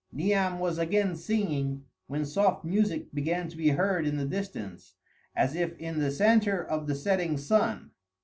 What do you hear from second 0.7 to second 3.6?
again singing, when soft music began to